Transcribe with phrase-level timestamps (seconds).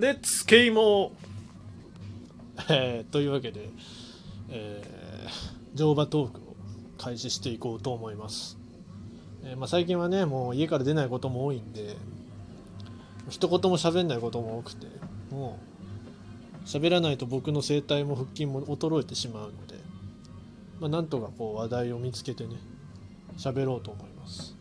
[0.00, 1.12] レッツケイモ
[2.70, 3.68] え、というわけで、
[4.48, 6.56] えー、乗馬トークを
[6.96, 8.56] 開始していこうと思います、
[9.44, 11.96] えー、まあ、最近はねもう家から出ないことも多いんで
[13.28, 14.86] 一言も喋んないことも多くて
[15.30, 15.58] も
[16.64, 19.74] う喋らないと僕の声帯も腹筋も衰えてしまうので、
[20.80, 22.56] まあ、なんとかこう話題を見つけてね
[23.36, 24.56] 喋ろうと思います。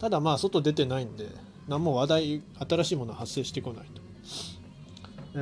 [0.00, 1.28] ただまあ外出てないんで
[1.68, 4.05] 何も話題新しいもの発生してこないと。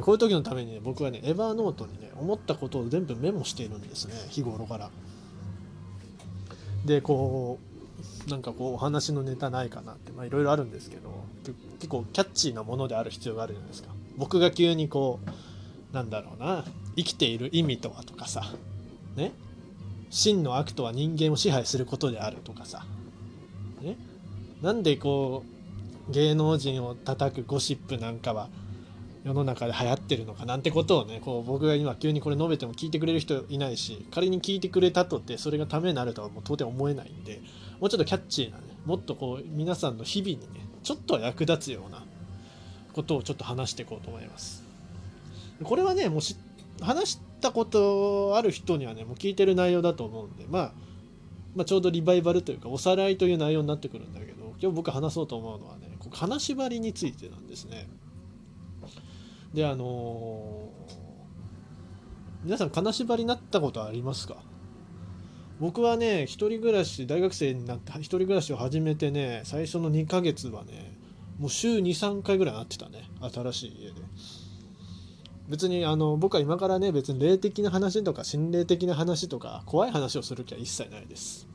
[0.01, 4.91] こういう時のためにね僕はねエヴァーノートにね思ったことを全部メモしているんですね日頃から。
[6.85, 7.59] でこ
[8.27, 11.25] うなんかこうお話のネタないかなっていろいろあるんですけど
[11.79, 13.89] 結構キャッチーなものである必要があるじゃないですか。
[14.17, 15.21] 僕が急にこ
[15.93, 16.65] うなんだろうな
[16.97, 18.53] 生きている意味とはとかさ
[19.17, 19.33] ね
[20.11, 22.85] 真の悪とは人間を支配することであるとかさ
[23.81, 23.97] ね
[24.63, 25.45] なんでこ
[26.09, 28.49] う芸能人を叩くゴシップなんかは
[29.25, 37.41] 世の中で流行ってるのかなんてことをねこう僕が今急にこれ述べても聞いてくれる人いないし仮に聞いてくれたとってそれがためになるとはもう到底思えないんで
[37.81, 42.05] もうちょっとキャッチーなねもっとこう皆さんの日々にねちょっと役立つような
[42.93, 44.63] ことをちょっと話していこうと思います。
[45.63, 46.37] これはねもし
[46.81, 50.73] 話したことある人にはねもう聞いてる内容だと思うんでまあ
[51.55, 57.87] まあ、ちょうどリバイバルというかおさらいという内容になってくるんだけど今日僕話そうと思うのはねこう金縛りについてなんですね。
[59.55, 60.93] であのー、
[62.43, 64.43] 皆さん金縛りになったことありますか？
[65.61, 70.99] 僕はね一人暮らし大学生になって一人暮らしを始めてね最初の2ヶ月はね
[71.39, 73.95] もう週23回ぐらい会ってたね新しい家で。
[75.49, 81.47] 別にあの僕は今からね別に霊的な話とか心霊的な話とか怖い話をする気は一切ないです。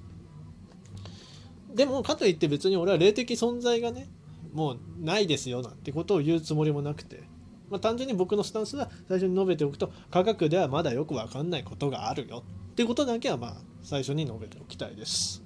[1.76, 4.08] でもかといって別に俺は霊的存在がね
[4.54, 7.24] もうないですよなんてことを言うつもりもなくて、
[7.70, 15.44] まあ、単純に僕のスタンスは最初に述べておくと科学ではまだよく分かんないことがあるよっていうことだけはまあ最初に述べておきたいです。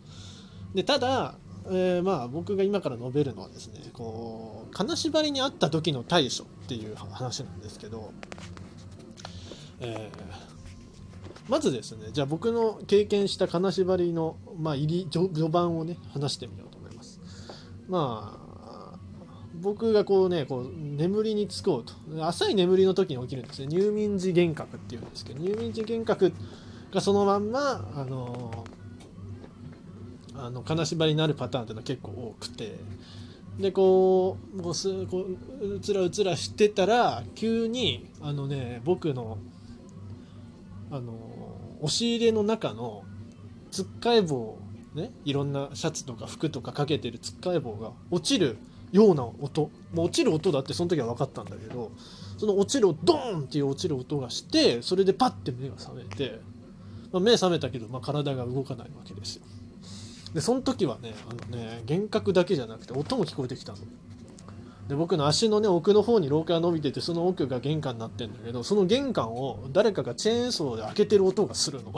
[0.73, 1.35] でただ、
[1.67, 8.11] えー、まあ僕が今から述べるのはですねこう金縛りにあった時の対処っていう話なんですけど、
[9.79, 10.53] えー
[11.49, 17.19] まずですねじゃあ僕の経験した金縛りの、まあ、入り序盤をね話してみようと思います。
[17.87, 18.42] まあ
[19.63, 22.25] 僕がこうねこう眠りにつこうと。
[22.25, 23.67] 浅い眠りの時に起きるんですね。
[23.67, 26.33] 入眠時幻覚っていうんですけど入眠時幻覚
[26.91, 28.65] がそのまんまあの
[30.35, 32.75] あの金縛りになるパターンっていうのは結構多くて。
[33.59, 35.27] でこうこうすこ
[35.61, 39.37] ううつらうつらしてたら急にあのね僕の
[40.89, 41.13] あの
[41.79, 43.03] 押し入れの中の
[43.69, 44.57] つっかえ棒
[44.95, 48.57] ねいろんなシャツとか服とかかけてるつっかえ棒が落ちる
[48.93, 49.69] ような音。
[49.93, 51.91] もう落ちる音だってその時は分かったんだけど
[52.37, 56.39] その落ちるドーンっていう落ちる音がしてそれでパッて目が覚めて、
[57.11, 59.43] まあ、目覚めたけど、まあ、体が動かないわけですよ。
[60.33, 63.79] でその時はねあのね幻覚だけじゃなくて音も聞こえてきたの。
[64.87, 71.93] で僕の足のね奥の方に廊下が伸びててその奥が玄関になってんだけどその玄関を誰かがチェーンソーで開けてる音がするの。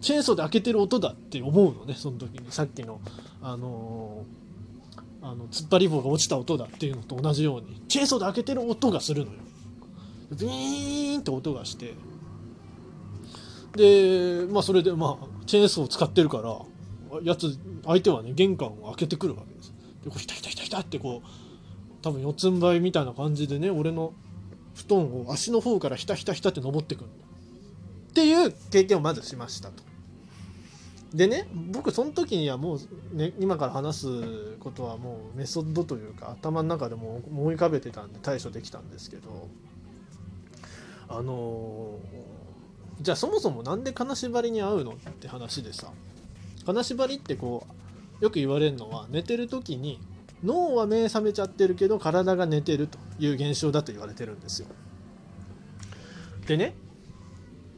[0.00, 2.52] チェーンソーで開けてる音だって思うのねその時に。
[2.52, 3.00] さっきの
[3.42, 4.45] あのー、
[5.22, 9.38] あの突っ張り棒が落ちた音だっていうのと同じようにチェーンソーで開けてる音がするのよ。
[10.32, 11.94] ビーンって音がして。
[13.76, 19.72] でまあそれでまあチェーンソーを使ってるからやつ相手はね玄関を開けてくるわけです。
[20.04, 21.28] でこうひたひたひたひたってこう
[22.02, 24.12] 多分四つん這いみたいな感じでね俺の
[24.74, 27.06] 布団を足の方からひたひたひたって登ってくる。
[28.10, 29.82] っていう経験をまずしましたと。
[31.14, 39.48] でね僕その時にはもう、ね、今から話すことはもうメソッドというか頭の中でも思い浮かべてたんで対処できたんですけど
[41.08, 45.92] あのー、じゃあそもそも何で金縛りに合うのって話でさ
[46.64, 47.66] 金縛りってこ
[48.20, 50.00] うよく言われるのは寝てる時に
[50.42, 54.68] 脳は目覚めちゃってるけど体が寝てるという現象だと言われてるんですよ。
[56.46, 56.74] でね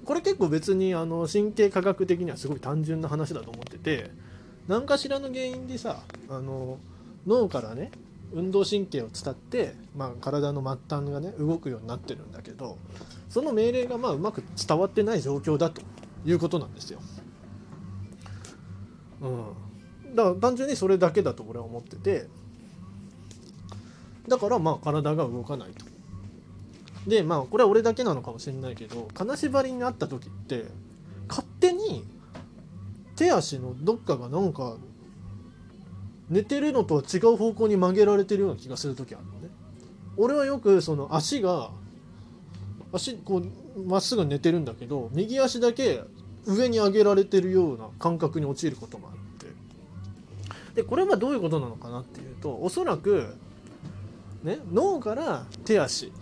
[0.09, 4.11] これ結構別にあの神経科学的にはすごい単純な話だと思ってて
[4.67, 6.01] 何かしらの原因でさ
[6.31, 6.79] あの
[7.27, 7.91] 脳からね
[8.33, 12.79] 運動神経を伝って、まあ、体の末端がね動くようになってるんだけど
[13.29, 15.83] その命令がまあうまく伝わってない状況だと
[16.25, 17.01] いうことなんですよ。
[19.21, 22.29] うん、だから単純にそれだけだと俺は思ってて
[24.27, 25.88] だからまあ体が動かないと。
[27.09, 30.67] でまあこれは俺だけなのかもしれないけど金縛りになった時って
[31.27, 32.05] 勝手に
[33.17, 34.77] 手足のどっかがなんか
[36.29, 39.49] 寝てるのとは違う方向に曲げられてるような気がする時あるのね。
[40.19, 41.71] 俺はよくその足が
[42.93, 46.03] 足こうまっすぐ寝てるんだけど右足だけ
[46.45, 49.47] 上に上げられてるような感覚に陥ることもあって
[50.75, 53.37] でこれはどういうことなのかなっていうとおそらく、
[54.43, 56.13] ね、脳から手足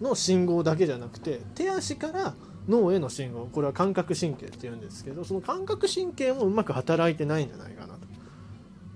[0.00, 2.34] の信号だけじゃなくて手足から
[2.68, 8.00] 脳への信号これは感覚神経っていうんですけどその感覚神経もうまく働いてないんじゃないかなと。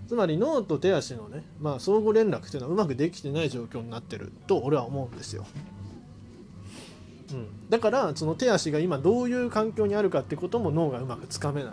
[0.09, 5.47] つまり脳と手足のね、まあ、相互連絡っていうのはうまくできてない状況になってると俺は思うんですよ。
[7.31, 11.73] うん、だからその手足が今どういう環境にあるかってことも脳がうまくつかめない。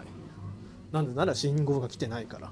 [0.92, 2.52] なぜなら信号が来てないから。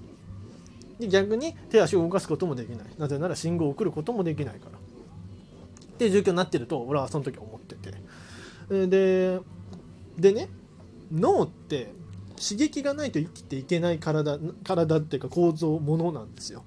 [0.99, 2.87] で逆に手足を動かすこともできない。
[2.97, 4.79] なぜなら信号を送ることもできないから。
[6.07, 7.93] っていう状況になってると俺はその時思ってて。
[8.87, 9.39] で
[10.17, 10.49] でね
[11.11, 11.93] 脳って
[12.35, 16.63] 刺激がないと生きていけない体体っていうか構造ものなんですよ。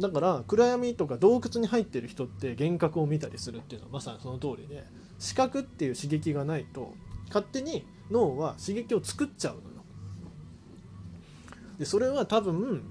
[0.00, 4.84] だから暗闇とか洞窟に入ってる人って幻覚を見たりするっていうのはまさにその通りで
[5.18, 6.94] 視覚っていう刺激がないと
[7.28, 9.66] 勝手に脳は刺激を作っちゃうのよ。
[11.78, 12.82] でそれは多分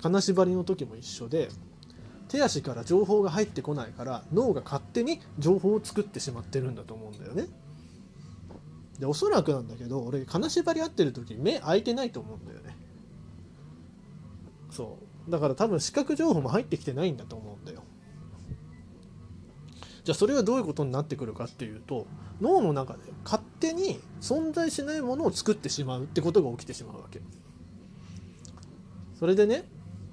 [0.00, 1.48] 金縛りの時も一緒で
[2.34, 7.46] 手足から情報が入ってこないから脳が勝手に情報を作ってしまってるんだと思うんだよね。
[8.98, 12.76] でおそらくなんだけど俺金縛り合ってる時目開いてないと思うんだよね。
[14.70, 14.98] そ
[15.28, 17.82] うだから多分視覚情報も入ってきてないんだと思うんだよ。
[20.02, 22.06] じゃあそれはどういうことになってくるかっていうと
[22.40, 27.20] 脳の中で勝手に存在しないものを作ってしまうってことが起きてしまうわけ。
[29.18, 29.64] それでね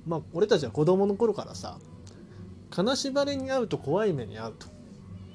[0.05, 1.77] まあ俺たちは子供の頃からさ
[2.71, 4.67] 金縛りに遭うと怖い目に遭うと。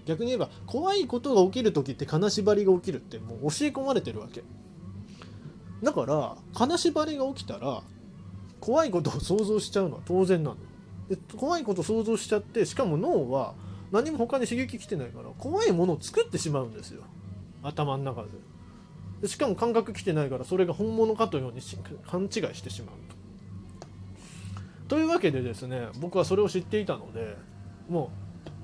[0.06, 4.42] 逆に言えば怖いことが起きる時って金縛りが起きるってもう教え込まれてるわけ。
[5.82, 7.82] だから金縛りが起きたら
[8.60, 10.56] 怖いことを想像しちゃうのは当然なの。
[11.08, 13.54] で怖いことを想像しちゃってしかも脳は
[13.92, 17.02] 何も他に刺激来てないから怖いものを作ってしまうんですよ。
[17.62, 18.28] 頭の中で。
[19.20, 21.60] でしかも感覚来てないからそれが本物かというように
[22.06, 23.16] 勘違いしてしまうと。
[24.88, 27.36] というわけでですね僕はそれを知っていたので
[27.88, 28.10] も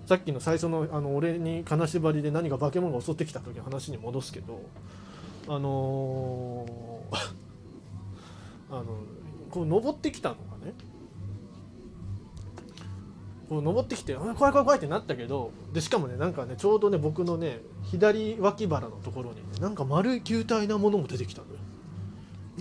[0.04, 4.60] うさっきの最初のあの俺に金縛りで何か化け物が襲ってきた時の話に戻すけど
[5.48, 7.16] あのー、
[8.70, 8.84] あの
[9.50, 10.74] こう登ってきたのがね
[13.48, 21.58] こう登ってきて「怖い怖い怖い」ってなったけどでしかもねなんかねちょうどね僕のね左脇腹のところにねなんか丸い球体なものも出てきたのよ。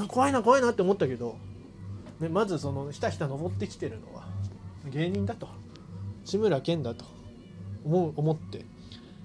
[0.07, 1.37] 怖いな怖いなって思ったけど
[2.21, 4.23] ね、まずそのひたひた登ってきてるのは
[4.89, 5.47] 芸人だと。
[6.23, 7.05] 志村けんだと。
[7.83, 8.65] 思う思って。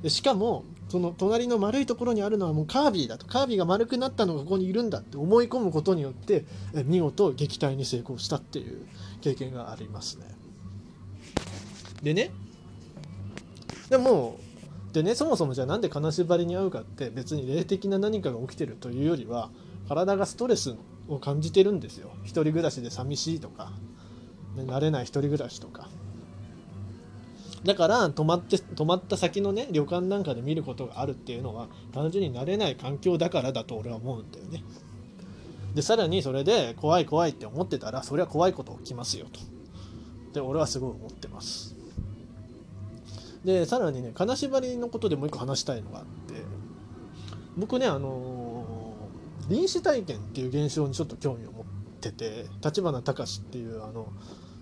[0.03, 3.27] でしかもその隣の丸いところにあるのはもうカービィだと。
[3.27, 6.45] カービィが丸くなったのがここにいるんだって思い込むことによって
[6.85, 8.87] 見事撃退に成功したっていう
[9.21, 10.27] 経験がありますね。
[12.03, 12.31] でね。
[13.91, 14.39] でも
[14.93, 19.51] でねそもそもじゃあなんで金縛りに遭うかって別に霊的な何かが起きてるというよりは
[19.89, 20.75] 体がストレス
[21.09, 22.11] を感じてるんですよ。
[22.25, 23.73] 一人暮らしで寂しいとか、
[24.57, 25.89] ね、慣れない一人暮らしとか。
[27.65, 34.63] だから泊まって泊まった先のね旅館なんかで見ることがあるっていうのは単純に慣れない環境だからだと俺は思うんだよね。
[35.75, 39.41] でさらにそれで怖い怖いって思ってたらそれは怖いこと起きますよと。
[40.33, 41.75] で俺はすごい思ってます。
[43.45, 46.43] でさらにね金縛りのことでもう一個話したいのがあって
[47.57, 48.36] 僕ねあの
[49.49, 51.65] 臨死体験っていう現象にちょっと興味を持っ
[52.01, 54.13] てて立花隆っていうあの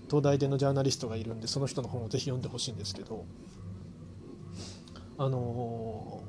[0.08, 3.24] 東大でのジャーナリストがいるんでその人の本をぜひ読んでほしいんですけど
[5.18, 6.22] あの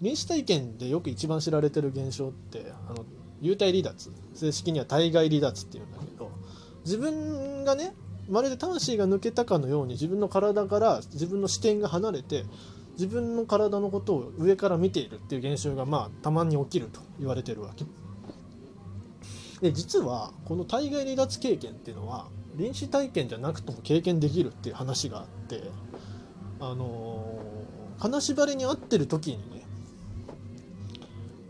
[0.00, 3.04] 臨死体験でよく一番知られてる現象ってあの
[3.42, 6.30] 幽体離脱正式には体外離脱っていうんだけど
[6.84, 7.94] 自分がね
[8.28, 12.44] まるで魂が抜けたかのように自分の体から自分の視点が離れて
[12.98, 17.84] 自分の体のことを上から見ているっていう現象がまあたまに起きると言われてるわけ。
[19.60, 22.26] で実はこの体外離脱経験っていうのは
[22.56, 25.62] 臨死体験じゃなくても経験できるっていう話があって
[26.60, 29.64] あのー、金縛りに合ってる時にね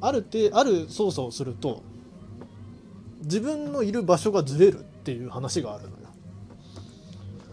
[0.00, 1.82] あるてある操作をすると
[3.22, 5.97] 自分のいる場所がずれるっていう話があるの。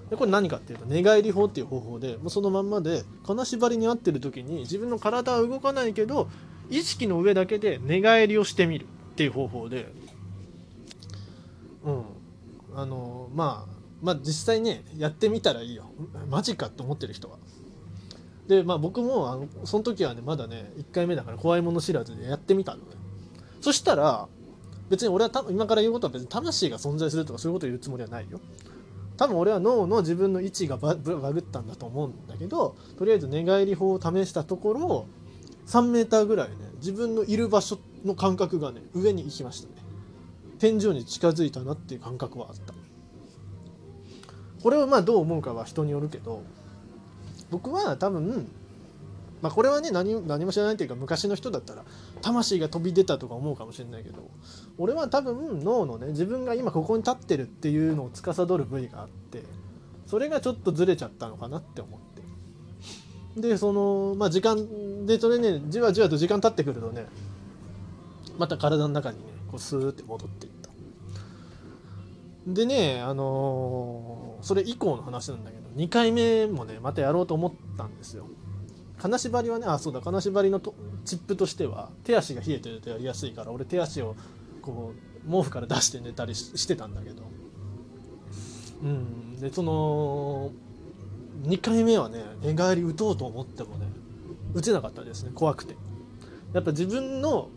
[0.10, 6.30] でこれ何かっていうと寝返り法っていう方法でもうそのまんまで金縛りに合ってる時に自分の体は動かないけど
[6.70, 9.92] 意識の上だけで寝返りをしてみるっていう方法で。
[11.84, 12.04] うん。
[12.76, 15.86] あのまあまあ実際ねやってみたらいいよ。
[16.30, 17.38] マジかって思ってる人は。
[18.48, 22.86] でまあ僕もあのその時はねまだね1回目だから怖いもの知らずでやってみたのね。
[23.62, 24.28] そしたら
[24.90, 28.40] 別に俺は今から言うことは別に魂が存在するとかそういうことを言うつもりはないよ。
[29.18, 35.06] 多分俺は脳の自分の位置がバグったんだと思うんだけどとりあえず寝返り法を試したところ
[35.68, 39.76] 3 m ぐらいね自分のいる場所の感覚がね上に行きましたね。
[40.60, 42.74] 天井に近づいたなっていう感覚はあった。
[44.62, 46.44] これをまあどう思うかは人によるけど
[47.52, 48.48] 僕は多分
[49.42, 51.84] まあこれはね何何も知らないっていうか昔の人だったら
[52.22, 54.30] 魂が飛び出たとか思うかもしれないけど
[54.78, 59.44] 俺は多分脳のね自分が今ここに立ってるっていうのを司る部位があって
[60.08, 62.06] それがちょっとずれちゃったのかなって思って。
[63.38, 67.06] でそのまあ時間でそれねじわじわと時間経ってくるとね
[68.38, 70.70] また体の中にねこうスーって戻っていった。
[72.48, 78.28] でねあのーそれ以降の話なんだけど2回目もねまたやろうと思ったんですよ。
[78.98, 80.74] 金縛りはねあそうだ金縛りのと
[81.04, 84.16] チップとしては手足が冷えてるとやりやすいから俺手足を
[84.62, 84.94] こ
[85.28, 87.24] う毛布から出して寝たりししてたんだけど。
[88.84, 89.40] うん。
[89.40, 90.52] でその
[91.44, 93.86] 2回目はね寝返り打とうと思ってもね
[94.54, 95.76] 打てなかったですね怖くて。
[96.54, 97.50] やっぱ自分の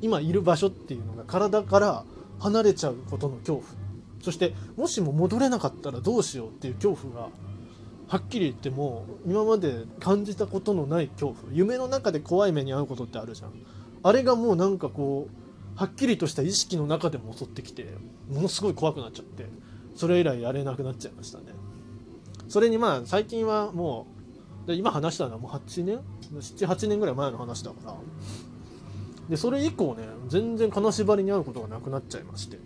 [0.00, 2.04] 今いる場所っていうのが体から
[2.38, 3.68] 離れちゃうことの恐怖。
[4.22, 7.28] そしてもしも戻れなかったらどうしようっていう恐怖が
[8.08, 11.52] はっきり言っても今まで感じたことのない恐怖。
[11.52, 13.52] 夢の中で怖い目に遭うことってあるじゃん。
[14.02, 17.86] あれがもうなんかこうはっきりとした意識の中でも襲ってきて
[18.30, 19.46] ものすごい怖くなっちゃって
[19.94, 21.44] それ以来やれなくなっちゃいましたね。
[22.48, 24.06] それにまあ最近はも
[24.64, 26.00] うで今話したのはもう8年
[26.32, 27.94] ？78年ぐらい前の話だから。
[29.28, 32.58] でそれ以降ね全然金縛りに遭うことがなくなっちゃいまして。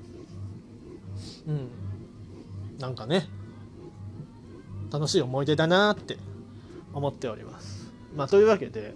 [1.48, 1.68] うん。
[2.78, 3.28] なんかね
[4.92, 6.18] 楽しい思い出だなって
[6.92, 7.90] 思っております。
[8.14, 8.94] まあ、というわけで、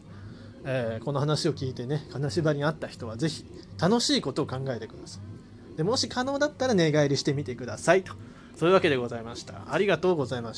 [0.64, 3.44] えーこの話を聞いてね金縛りにあった人は是非
[3.80, 5.20] 楽しいことを考えてくださ
[5.74, 5.76] い。
[5.76, 8.12] でもし可能だったら寝返りしてみてくださいと。
[8.56, 9.62] そういうわけでございました。
[9.70, 10.54] ありがとうございました。